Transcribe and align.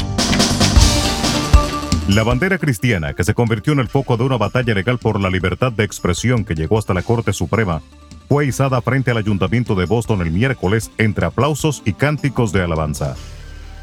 La 2.09 2.23
bandera 2.23 2.57
cristiana, 2.57 3.13
que 3.13 3.23
se 3.23 3.35
convirtió 3.35 3.73
en 3.73 3.79
el 3.79 3.89
foco 3.89 4.17
de 4.17 4.23
una 4.23 4.37
batalla 4.37 4.73
legal 4.73 4.97
por 4.97 5.21
la 5.21 5.29
libertad 5.29 5.71
de 5.71 5.83
expresión 5.83 6.43
que 6.43 6.55
llegó 6.55 6.79
hasta 6.79 6.95
la 6.95 7.03
Corte 7.03 7.33
Suprema, 7.33 7.83
fue 8.27 8.47
izada 8.47 8.81
frente 8.81 9.11
al 9.11 9.17
Ayuntamiento 9.17 9.75
de 9.75 9.85
Boston 9.85 10.21
el 10.21 10.31
miércoles 10.31 10.89
entre 10.97 11.27
aplausos 11.27 11.83
y 11.85 11.93
cánticos 11.93 12.51
de 12.53 12.63
alabanza. 12.63 13.15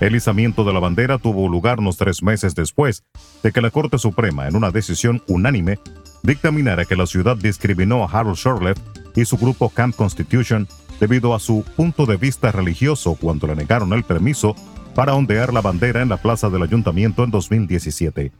El 0.00 0.16
izamiento 0.16 0.64
de 0.64 0.72
la 0.72 0.80
bandera 0.80 1.18
tuvo 1.18 1.48
lugar 1.48 1.78
unos 1.78 1.96
tres 1.96 2.22
meses 2.22 2.54
después 2.54 3.04
de 3.42 3.52
que 3.52 3.60
la 3.60 3.70
Corte 3.70 3.98
Suprema, 3.98 4.48
en 4.48 4.56
una 4.56 4.70
decisión 4.70 5.22
unánime, 5.28 5.78
dictaminara 6.22 6.84
que 6.84 6.96
la 6.96 7.06
ciudad 7.06 7.36
discriminó 7.36 8.02
a 8.02 8.10
Harold 8.10 8.36
Shurtleff 8.36 8.78
y 9.14 9.24
su 9.24 9.36
grupo 9.36 9.68
Camp 9.68 9.94
Constitution 9.94 10.66
debido 10.98 11.34
a 11.34 11.40
su 11.40 11.64
punto 11.76 12.06
de 12.06 12.16
vista 12.16 12.50
religioso 12.50 13.16
cuando 13.20 13.46
le 13.46 13.56
negaron 13.56 13.92
el 13.92 14.04
permiso 14.04 14.56
para 14.94 15.14
ondear 15.14 15.52
la 15.52 15.60
bandera 15.60 16.02
en 16.02 16.08
la 16.08 16.16
plaza 16.16 16.48
del 16.50 16.62
ayuntamiento 16.62 17.24
en 17.24 17.30
2017. 17.30 18.32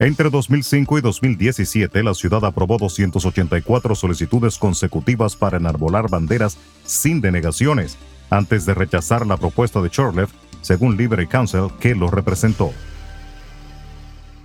Entre 0.00 0.28
2005 0.28 0.98
y 0.98 1.00
2017, 1.02 2.02
la 2.02 2.14
ciudad 2.14 2.44
aprobó 2.44 2.78
284 2.78 3.94
solicitudes 3.94 4.58
consecutivas 4.58 5.36
para 5.36 5.58
enarbolar 5.58 6.10
banderas 6.10 6.58
sin 6.84 7.20
denegaciones, 7.20 7.96
antes 8.28 8.66
de 8.66 8.74
rechazar 8.74 9.24
la 9.24 9.36
propuesta 9.36 9.80
de 9.80 9.90
Shurtleff, 9.90 10.32
según 10.64 10.96
Liberty 10.96 11.26
Council, 11.26 11.68
que 11.78 11.94
lo 11.94 12.10
representó. 12.10 12.72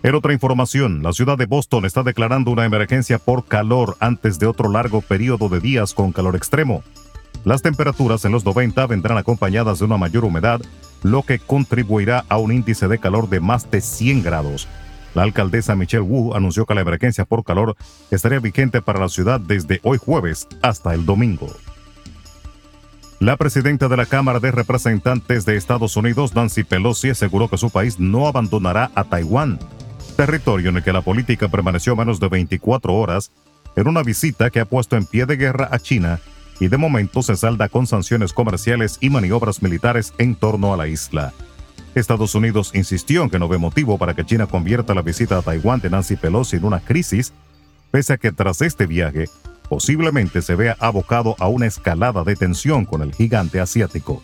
En 0.04 0.16
otra 0.16 0.34
información, 0.34 1.02
la 1.04 1.14
ciudad 1.14 1.38
de 1.38 1.46
Boston 1.46 1.86
está 1.86 2.04
declarando 2.04 2.52
una 2.52 2.66
emergencia 2.66 3.20
por 3.20 3.46
calor 3.46 3.98
antes 4.00 4.40
de 4.40 4.48
otro 4.48 4.70
largo 4.70 5.02
periodo 5.02 5.50
de 5.50 5.60
días 5.60 5.94
con 5.94 6.12
calor 6.12 6.36
extremo. 6.36 6.84
Las 7.44 7.62
temperaturas 7.62 8.24
en 8.26 8.32
los 8.32 8.46
90 8.46 8.86
vendrán 8.88 9.18
acompañadas 9.18 9.80
de 9.80 9.86
una 9.86 9.98
mayor 9.98 10.26
humedad, 10.26 10.62
lo 11.04 11.24
que 11.24 11.40
contribuirá 11.40 12.26
a 12.30 12.38
un 12.38 12.52
índice 12.52 12.88
de 12.88 13.00
calor 13.00 13.30
de 13.30 13.40
más 13.40 13.70
de 13.72 13.82
100 13.82 14.24
grados. 14.24 14.68
La 15.16 15.24
alcaldesa 15.24 15.76
Michelle 15.76 16.04
Wu 16.04 16.34
anunció 16.34 16.66
que 16.66 16.76
la 16.76 16.82
emergencia 16.82 17.26
por 17.26 17.44
calor 17.44 17.76
estaría 18.12 18.40
vigente 18.40 18.82
para 18.82 19.00
la 19.00 19.10
ciudad 19.10 19.40
desde 19.40 19.80
hoy 19.84 19.98
jueves 19.98 20.48
hasta 20.62 20.94
el 20.94 21.06
domingo. 21.06 21.50
La 23.20 23.36
presidenta 23.36 23.90
de 23.90 23.98
la 23.98 24.06
Cámara 24.06 24.40
de 24.40 24.50
Representantes 24.50 25.46
de 25.46 25.58
Estados 25.58 25.98
Unidos, 25.98 26.36
Nancy 26.36 26.64
Pelosi, 26.64 27.10
aseguró 27.10 27.50
que 27.50 27.58
su 27.58 27.70
país 27.70 28.00
no 28.00 28.28
abandonará 28.28 28.92
a 28.96 29.04
Taiwán, 29.04 29.60
territorio 30.16 30.70
en 30.70 30.78
el 30.78 30.84
que 30.84 30.94
la 30.94 31.02
política 31.02 31.50
permaneció 31.50 31.98
menos 31.98 32.22
de 32.22 32.30
24 32.30 32.94
horas, 32.94 33.34
en 33.76 33.90
una 33.90 34.04
visita 34.04 34.50
que 34.50 34.62
ha 34.62 34.66
puesto 34.66 34.96
en 34.96 35.06
pie 35.06 35.26
de 35.26 35.36
guerra 35.36 35.68
a 35.70 35.80
China 35.80 36.22
y 36.62 36.70
de 36.70 36.78
momento 36.78 37.22
se 37.22 37.36
salda 37.36 37.68
con 37.68 37.88
sanciones 37.88 38.32
comerciales 38.32 38.98
y 39.02 39.10
maniobras 39.10 39.62
militares 39.62 40.14
en 40.18 40.36
torno 40.36 40.74
a 40.74 40.78
la 40.78 40.88
isla. 40.88 41.34
Estados 41.96 42.36
Unidos 42.36 42.72
insistió 42.74 43.24
en 43.24 43.30
que 43.30 43.40
no 43.40 43.50
ve 43.50 43.58
motivo 43.58 43.98
para 43.98 44.14
que 44.14 44.26
China 44.26 44.48
convierta 44.48 44.94
la 44.94 45.02
visita 45.02 45.38
a 45.38 45.42
Taiwán 45.42 45.82
de 45.82 45.90
Nancy 45.90 46.16
Pelosi 46.16 46.56
en 46.56 46.64
una 46.64 46.80
crisis, 46.80 47.34
pese 47.92 48.14
a 48.14 48.18
que 48.18 48.32
tras 48.32 48.62
este 48.62 48.86
viaje 48.86 49.26
posiblemente 49.70 50.42
se 50.42 50.56
vea 50.56 50.76
abocado 50.80 51.36
a 51.40 51.48
una 51.48 51.68
escalada 51.68 52.24
de 52.24 52.36
tensión 52.36 52.86
con 52.86 53.02
el 53.02 53.14
gigante 53.14 53.62
asiático. 53.62 54.22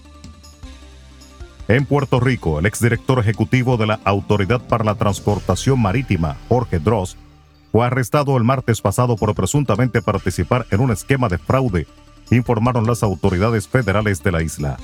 En 1.68 1.86
Puerto 1.86 2.20
Rico, 2.20 2.60
el 2.60 2.66
exdirector 2.66 3.20
ejecutivo 3.20 3.78
de 3.78 3.88
la 3.88 4.00
Autoridad 4.04 4.62
para 4.62 4.84
la 4.84 4.96
Transportación 4.96 5.80
Marítima, 5.82 6.38
Jorge 6.50 6.80
Dross, 6.80 7.18
fue 7.72 7.86
arrestado 7.86 8.38
el 8.38 8.44
martes 8.44 8.82
pasado 8.82 9.16
por 9.16 9.34
presuntamente 9.34 10.02
participar 10.02 10.66
en 10.72 10.80
un 10.80 10.92
esquema 10.92 11.28
de 11.28 11.38
fraude, 11.38 11.88
informaron 12.32 12.86
las 12.86 13.04
autoridades 13.04 13.68
federales 13.68 14.24
de 14.24 14.32
la 14.32 14.42
isla. 14.42 14.78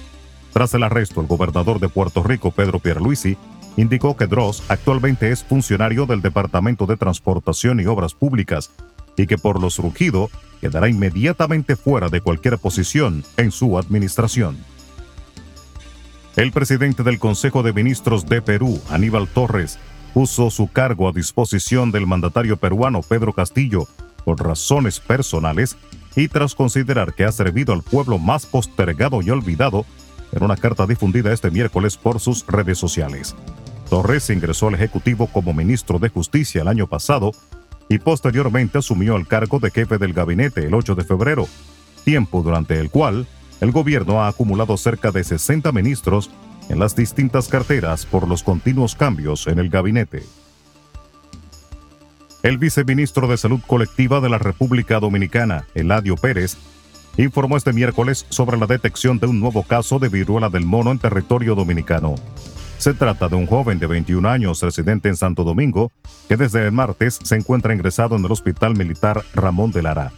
Tras 0.53 0.73
el 0.73 0.83
arresto, 0.83 1.21
el 1.21 1.27
gobernador 1.27 1.79
de 1.79 1.87
Puerto 1.87 2.23
Rico, 2.23 2.51
Pedro 2.51 2.79
Pierluisi, 2.79 3.37
indicó 3.77 4.17
que 4.17 4.27
Dross 4.27 4.63
actualmente 4.67 5.31
es 5.31 5.43
funcionario 5.43 6.05
del 6.05 6.21
Departamento 6.21 6.85
de 6.85 6.97
Transportación 6.97 7.79
y 7.79 7.85
Obras 7.85 8.13
Públicas 8.13 8.71
y 9.17 9.27
que 9.27 9.37
por 9.37 9.61
lo 9.61 9.69
surgido 9.69 10.29
quedará 10.59 10.89
inmediatamente 10.89 11.75
fuera 11.75 12.09
de 12.09 12.21
cualquier 12.21 12.57
posición 12.57 13.23
en 13.37 13.51
su 13.51 13.77
administración. 13.77 14.57
El 16.35 16.51
presidente 16.51 17.03
del 17.03 17.19
Consejo 17.19 17.61
de 17.61 17.73
Ministros 17.73 18.25
de 18.25 18.41
Perú, 18.41 18.81
Aníbal 18.89 19.27
Torres, 19.27 19.79
puso 20.13 20.49
su 20.49 20.67
cargo 20.67 21.09
a 21.09 21.11
disposición 21.11 21.91
del 21.91 22.07
mandatario 22.07 22.57
peruano 22.57 23.01
Pedro 23.01 23.33
Castillo 23.33 23.87
por 24.23 24.41
razones 24.41 24.99
personales 24.99 25.77
y 26.15 26.27
tras 26.27 26.55
considerar 26.55 27.13
que 27.13 27.25
ha 27.25 27.31
servido 27.31 27.73
al 27.73 27.83
pueblo 27.83 28.17
más 28.17 28.45
postergado 28.45 29.21
y 29.21 29.29
olvidado 29.29 29.85
en 30.31 30.43
una 30.43 30.55
carta 30.55 30.85
difundida 30.85 31.33
este 31.33 31.51
miércoles 31.51 31.97
por 31.97 32.19
sus 32.19 32.45
redes 32.47 32.77
sociales. 32.77 33.35
Torres 33.89 34.29
ingresó 34.29 34.67
al 34.67 34.75
Ejecutivo 34.75 35.27
como 35.27 35.53
ministro 35.53 35.99
de 35.99 36.09
Justicia 36.09 36.61
el 36.61 36.69
año 36.69 36.87
pasado 36.87 37.31
y 37.91 37.99
posteriormente 37.99 38.77
asumió 38.77 39.17
el 39.17 39.27
cargo 39.27 39.59
de 39.59 39.69
jefe 39.69 39.97
del 39.97 40.13
gabinete 40.13 40.65
el 40.65 40.73
8 40.73 40.95
de 40.95 41.03
febrero, 41.03 41.45
tiempo 42.05 42.41
durante 42.41 42.79
el 42.79 42.89
cual 42.89 43.27
el 43.59 43.73
gobierno 43.73 44.23
ha 44.23 44.29
acumulado 44.29 44.77
cerca 44.77 45.11
de 45.11 45.25
60 45.25 45.73
ministros 45.73 46.31
en 46.69 46.79
las 46.79 46.95
distintas 46.95 47.49
carteras 47.49 48.05
por 48.05 48.29
los 48.29 48.43
continuos 48.43 48.95
cambios 48.95 49.45
en 49.47 49.59
el 49.59 49.67
gabinete. 49.67 50.23
El 52.43 52.57
viceministro 52.57 53.27
de 53.27 53.35
Salud 53.35 53.59
Colectiva 53.67 54.21
de 54.21 54.29
la 54.29 54.37
República 54.37 55.01
Dominicana, 55.01 55.67
Eladio 55.75 56.15
Pérez, 56.15 56.55
informó 57.17 57.57
este 57.57 57.73
miércoles 57.73 58.25
sobre 58.29 58.57
la 58.57 58.67
detección 58.67 59.19
de 59.19 59.27
un 59.27 59.41
nuevo 59.41 59.63
caso 59.63 59.99
de 59.99 60.07
viruela 60.07 60.47
del 60.47 60.63
mono 60.65 60.91
en 60.91 60.99
territorio 60.99 61.55
dominicano. 61.55 62.15
Se 62.81 62.95
trata 62.95 63.29
de 63.29 63.35
un 63.35 63.45
joven 63.45 63.77
de 63.77 63.85
21 63.85 64.27
años 64.27 64.59
residente 64.63 65.07
en 65.07 65.15
Santo 65.15 65.43
Domingo 65.43 65.91
que 66.27 66.35
desde 66.35 66.65
el 66.65 66.71
martes 66.71 67.19
se 67.21 67.35
encuentra 67.35 67.75
ingresado 67.75 68.15
en 68.15 68.25
el 68.25 68.31
Hospital 68.31 68.75
Militar 68.75 69.23
Ramón 69.35 69.71
de 69.71 69.83
Lara. 69.83 70.11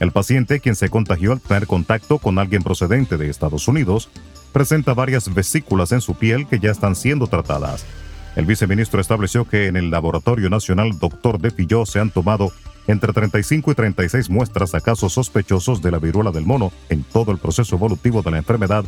El 0.00 0.10
paciente, 0.10 0.58
quien 0.58 0.74
se 0.74 0.88
contagió 0.88 1.30
al 1.30 1.40
tener 1.40 1.68
contacto 1.68 2.18
con 2.18 2.40
alguien 2.40 2.64
procedente 2.64 3.18
de 3.18 3.30
Estados 3.30 3.68
Unidos, 3.68 4.08
presenta 4.52 4.94
varias 4.94 5.32
vesículas 5.32 5.92
en 5.92 6.00
su 6.00 6.16
piel 6.16 6.48
que 6.48 6.58
ya 6.58 6.72
están 6.72 6.96
siendo 6.96 7.28
tratadas. 7.28 7.86
El 8.34 8.46
viceministro 8.46 9.00
estableció 9.00 9.44
que 9.44 9.68
en 9.68 9.76
el 9.76 9.92
Laboratorio 9.92 10.50
Nacional 10.50 10.98
Dr. 10.98 11.38
de 11.38 11.52
Filló 11.52 11.86
se 11.86 12.00
han 12.00 12.10
tomado 12.10 12.50
entre 12.88 13.12
35 13.12 13.70
y 13.70 13.74
36 13.76 14.28
muestras 14.28 14.74
a 14.74 14.80
casos 14.80 15.12
sospechosos 15.12 15.80
de 15.80 15.92
la 15.92 16.00
viruela 16.00 16.32
del 16.32 16.46
mono 16.46 16.72
en 16.88 17.04
todo 17.04 17.30
el 17.30 17.38
proceso 17.38 17.76
evolutivo 17.76 18.22
de 18.22 18.32
la 18.32 18.38
enfermedad, 18.38 18.84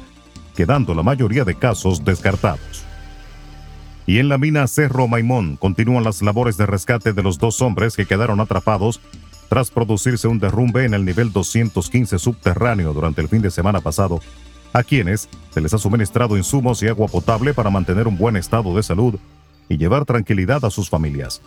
quedando 0.57 0.97
la 0.97 1.05
mayoría 1.05 1.45
de 1.45 1.55
casos 1.55 2.05
descartados. 2.05 2.85
Y 4.07 4.19
en 4.19 4.29
la 4.29 4.39
mina 4.39 4.67
Cerro 4.67 5.09
Maimón 5.09 5.57
continúan 5.57 6.05
las 6.05 6.21
labores 6.21 6.57
de 6.57 6.67
rescate 6.67 7.13
de 7.13 7.23
los 7.23 7.39
dos 7.39 7.63
hombres 7.63 7.97
que 7.97 8.07
quedaron 8.07 8.41
atrapados 8.41 9.01
tras 9.49 9.71
producirse 9.71 10.29
un 10.29 10.39
derrumbe 10.39 10.85
en 10.85 10.95
el 10.95 11.05
nivel 11.05 11.33
215 11.33 12.19
subterráneo 12.19 12.93
durante 12.93 13.21
el 13.23 13.29
fin 13.29 13.41
de 13.41 13.51
semana 13.51 13.81
pasado, 13.81 14.21
a 14.73 14.83
quienes 14.83 15.29
se 15.51 15.61
les 15.61 15.73
ha 15.73 15.79
suministrado 15.79 16.37
insumos 16.37 16.83
y 16.83 16.89
agua 16.89 17.09
potable 17.09 17.55
para 17.55 17.71
mantener 17.71 18.09
un 18.09 18.19
buen 18.19 18.37
estado 18.37 18.75
de 18.77 18.83
salud 18.83 19.15
y 19.69 19.79
llevar 19.79 20.05
tranquilidad 20.05 20.65
a 20.65 20.71
sus 20.71 20.91
familias. 20.91 21.41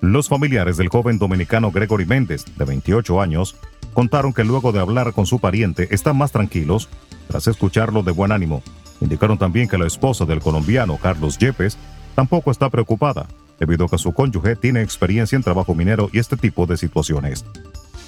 Los 0.00 0.28
familiares 0.28 0.76
del 0.76 0.88
joven 0.88 1.18
dominicano 1.18 1.70
Gregory 1.70 2.06
Méndez, 2.06 2.44
de 2.56 2.64
28 2.64 3.20
años, 3.20 3.56
contaron 3.94 4.32
que 4.32 4.44
luego 4.44 4.72
de 4.72 4.80
hablar 4.80 5.12
con 5.12 5.26
su 5.26 5.38
pariente 5.40 5.88
están 5.90 6.16
más 6.16 6.32
tranquilos 6.32 6.88
tras 7.28 7.46
escucharlo 7.46 8.02
de 8.02 8.12
buen 8.12 8.32
ánimo 8.32 8.62
Indicaron 9.00 9.38
también 9.38 9.68
que 9.68 9.78
la 9.78 9.86
esposa 9.86 10.24
del 10.24 10.40
colombiano 10.40 10.96
Carlos 10.96 11.38
Yepes 11.38 11.78
tampoco 12.14 12.50
está 12.50 12.68
preocupada, 12.68 13.26
debido 13.58 13.86
a 13.86 13.88
que 13.88 13.98
su 13.98 14.12
cónyuge 14.12 14.56
tiene 14.56 14.82
experiencia 14.82 15.36
en 15.36 15.42
trabajo 15.42 15.74
minero 15.74 16.10
y 16.12 16.18
este 16.18 16.36
tipo 16.36 16.66
de 16.66 16.76
situaciones. 16.76 17.44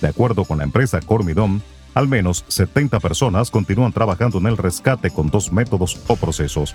De 0.01 0.09
acuerdo 0.09 0.45
con 0.45 0.59
la 0.59 0.65
empresa 0.65 1.01
Cormidom, 1.01 1.61
al 1.95 2.09
menos 2.09 2.45
70 2.49 3.01
personas 3.01 3.51
continúan 3.51 3.93
trabajando 3.93 4.39
en 4.39 4.47
el 4.47 4.57
rescate 4.57 5.11
con 5.11 5.29
dos 5.29 5.53
métodos 5.53 6.01
o 6.07 6.17
procesos. 6.17 6.75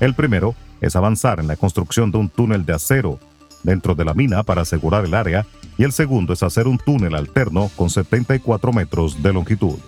El 0.00 0.14
primero 0.14 0.54
es 0.80 0.96
avanzar 0.96 1.38
en 1.40 1.46
la 1.46 1.56
construcción 1.56 2.10
de 2.10 2.18
un 2.18 2.28
túnel 2.28 2.64
de 2.64 2.74
acero 2.74 3.18
dentro 3.62 3.94
de 3.94 4.04
la 4.04 4.14
mina 4.14 4.42
para 4.42 4.62
asegurar 4.62 5.04
el 5.04 5.14
área 5.14 5.46
y 5.78 5.84
el 5.84 5.92
segundo 5.92 6.32
es 6.32 6.42
hacer 6.42 6.66
un 6.66 6.78
túnel 6.78 7.14
alterno 7.14 7.70
con 7.76 7.90
74 7.90 8.72
metros 8.72 9.22
de 9.22 9.32
longitud. 9.32 9.78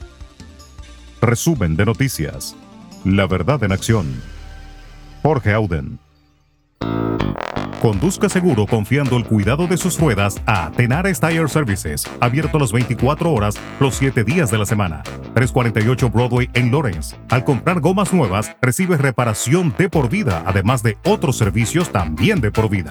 Resumen 1.20 1.76
de 1.76 1.84
noticias. 1.84 2.56
La 3.06 3.28
verdad 3.28 3.62
en 3.62 3.70
acción. 3.70 4.20
Jorge 5.22 5.52
Auden. 5.52 6.00
Conduzca 7.80 8.28
seguro 8.28 8.66
confiando 8.66 9.16
el 9.16 9.24
cuidado 9.24 9.68
de 9.68 9.76
sus 9.76 10.00
ruedas 10.00 10.42
a 10.44 10.72
Tenares 10.72 11.20
Tire 11.20 11.46
Services, 11.46 12.02
abierto 12.18 12.58
las 12.58 12.72
24 12.72 13.32
horas, 13.32 13.54
los 13.78 13.94
7 13.94 14.24
días 14.24 14.50
de 14.50 14.58
la 14.58 14.66
semana. 14.66 15.04
348 15.34 16.10
Broadway 16.10 16.50
en 16.54 16.72
Lawrence. 16.72 17.14
Al 17.28 17.44
comprar 17.44 17.78
gomas 17.78 18.12
nuevas, 18.12 18.56
recibe 18.60 18.96
reparación 18.96 19.72
de 19.78 19.88
por 19.88 20.08
vida, 20.08 20.42
además 20.44 20.82
de 20.82 20.98
otros 21.04 21.38
servicios 21.38 21.90
también 21.92 22.40
de 22.40 22.50
por 22.50 22.68
vida. 22.68 22.90